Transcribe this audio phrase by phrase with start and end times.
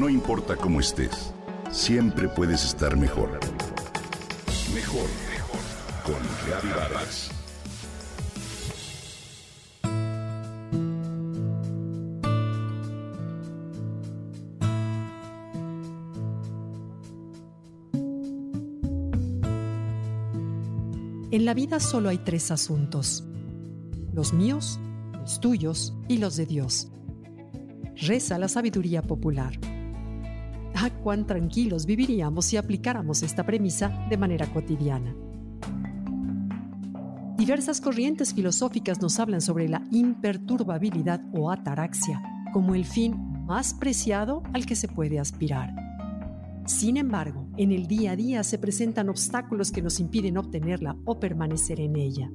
[0.00, 1.34] No importa cómo estés,
[1.70, 3.38] siempre puedes estar mejor.
[4.74, 5.60] Mejor, mejor.
[6.06, 7.30] Con Reavivadas.
[21.30, 23.22] En la vida solo hay tres asuntos.
[24.14, 24.80] Los míos,
[25.12, 26.90] los tuyos y los de Dios.
[27.96, 29.69] Reza la sabiduría popular.
[30.82, 35.14] Ah, cuán tranquilos viviríamos si aplicáramos esta premisa de manera cotidiana.
[37.36, 42.22] Diversas corrientes filosóficas nos hablan sobre la imperturbabilidad o ataraxia
[42.54, 43.14] como el fin
[43.44, 45.74] más preciado al que se puede aspirar.
[46.64, 51.20] Sin embargo, en el día a día se presentan obstáculos que nos impiden obtenerla o
[51.20, 52.30] permanecer en ella.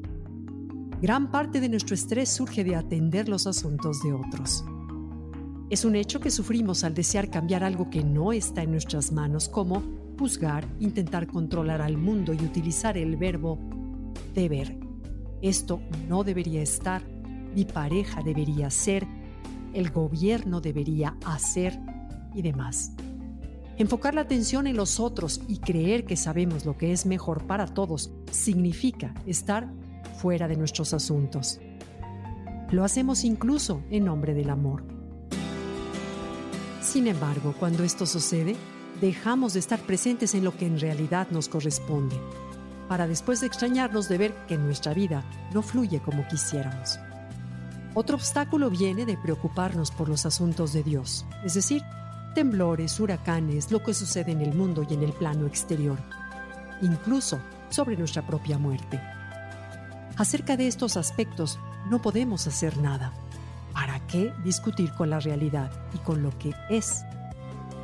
[1.01, 4.63] Gran parte de nuestro estrés surge de atender los asuntos de otros.
[5.69, 9.49] Es un hecho que sufrimos al desear cambiar algo que no está en nuestras manos,
[9.49, 9.81] como
[10.19, 13.57] juzgar, intentar controlar al mundo y utilizar el verbo
[14.35, 14.77] deber.
[15.41, 17.03] Esto no debería estar,
[17.55, 19.07] mi pareja debería ser,
[19.73, 21.79] el gobierno debería hacer
[22.35, 22.93] y demás.
[23.77, 27.65] Enfocar la atención en los otros y creer que sabemos lo que es mejor para
[27.65, 29.67] todos significa estar
[30.21, 31.59] fuera de nuestros asuntos.
[32.71, 34.94] Lo hacemos incluso en nombre del amor.
[36.85, 38.55] Sin embargo, cuando esto sucede,
[39.01, 42.15] dejamos de estar presentes en lo que en realidad nos corresponde,
[42.87, 46.99] para después de extrañarnos de ver que nuestra vida no fluye como quisiéramos.
[47.95, 51.81] Otro obstáculo viene de preocuparnos por los asuntos de Dios, es decir,
[52.35, 55.97] temblores, huracanes, lo que sucede en el mundo y en el plano exterior,
[56.83, 57.39] incluso
[57.69, 59.01] sobre nuestra propia muerte.
[60.17, 63.11] Acerca de estos aspectos no podemos hacer nada.
[63.75, 67.03] ¿Para qué discutir con la realidad y con lo que es?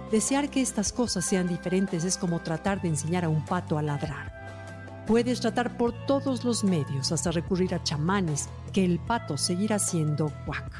[0.09, 3.81] Desear que estas cosas sean diferentes es como tratar de enseñar a un pato a
[3.81, 5.03] ladrar.
[5.05, 10.31] Puedes tratar por todos los medios hasta recurrir a chamanes que el pato seguirá siendo
[10.45, 10.71] cuac.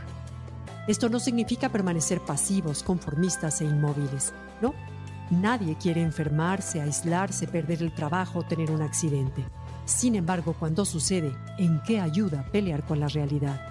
[0.87, 4.73] Esto no significa permanecer pasivos, conformistas e inmóviles, ¿no?
[5.29, 9.45] Nadie quiere enfermarse, aislarse, perder el trabajo o tener un accidente.
[9.83, 13.70] Sin embargo, cuando sucede, ¿en qué ayuda pelear con la realidad?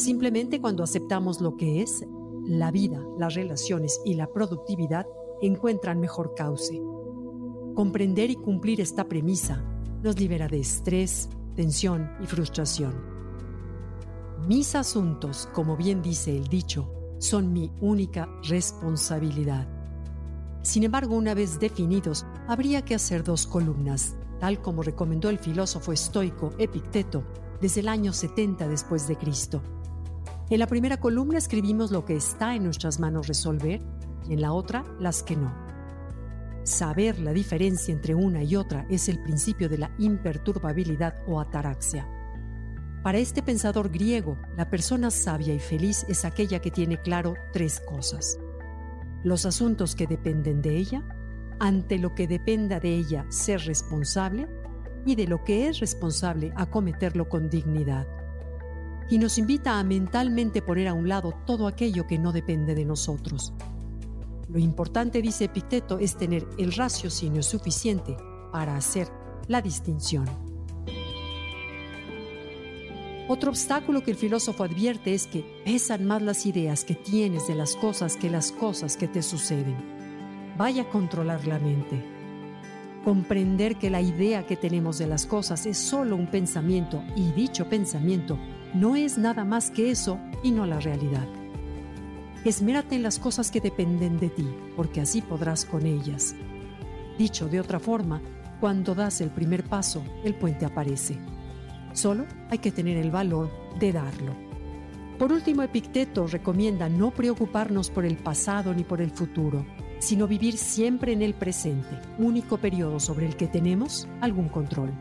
[0.00, 2.06] Simplemente cuando aceptamos lo que es,
[2.46, 5.06] la vida, las relaciones y la productividad
[5.42, 6.80] encuentran mejor cauce.
[7.74, 9.62] Comprender y cumplir esta premisa
[10.02, 12.94] nos libera de estrés, tensión y frustración.
[14.48, 19.68] Mis asuntos, como bien dice el dicho, son mi única responsabilidad.
[20.62, 25.92] Sin embargo, una vez definidos, habría que hacer dos columnas, tal como recomendó el filósofo
[25.92, 27.22] estoico Epicteto
[27.60, 29.60] desde el año 70 después de Cristo.
[30.50, 33.80] En la primera columna escribimos lo que está en nuestras manos resolver
[34.28, 35.54] y en la otra las que no.
[36.64, 42.04] Saber la diferencia entre una y otra es el principio de la imperturbabilidad o ataraxia.
[43.04, 47.78] Para este pensador griego, la persona sabia y feliz es aquella que tiene claro tres
[47.78, 48.36] cosas.
[49.22, 51.04] Los asuntos que dependen de ella,
[51.60, 54.48] ante lo que dependa de ella ser responsable
[55.06, 58.19] y de lo que es responsable acometerlo con dignidad.
[59.10, 62.84] Y nos invita a mentalmente poner a un lado todo aquello que no depende de
[62.84, 63.52] nosotros.
[64.48, 68.16] Lo importante, dice Epicteto, es tener el raciocinio suficiente
[68.52, 69.08] para hacer
[69.48, 70.26] la distinción.
[73.28, 77.54] Otro obstáculo que el filósofo advierte es que pesan más las ideas que tienes de
[77.54, 79.76] las cosas que las cosas que te suceden.
[80.58, 82.04] Vaya a controlar la mente.
[83.04, 87.68] Comprender que la idea que tenemos de las cosas es solo un pensamiento y dicho
[87.68, 88.36] pensamiento
[88.74, 91.26] no es nada más que eso y no la realidad.
[92.44, 96.34] Esmérate en las cosas que dependen de ti, porque así podrás con ellas.
[97.18, 98.22] Dicho de otra forma,
[98.60, 101.18] cuando das el primer paso, el puente aparece.
[101.92, 104.34] Solo hay que tener el valor de darlo.
[105.18, 109.66] Por último, Epicteto recomienda no preocuparnos por el pasado ni por el futuro,
[109.98, 114.92] sino vivir siempre en el presente, único periodo sobre el que tenemos algún control.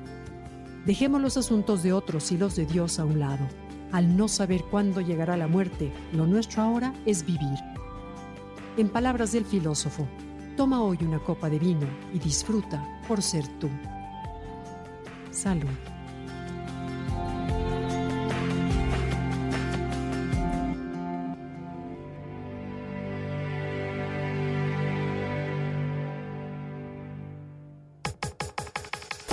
[0.90, 3.48] Dejemos los asuntos de otros y los de Dios a un lado.
[3.92, 7.60] Al no saber cuándo llegará la muerte, lo nuestro ahora es vivir.
[8.76, 10.08] En palabras del filósofo,
[10.58, 13.70] toma hoy una copa de vino y disfruta por ser tú.
[15.30, 15.99] Salud.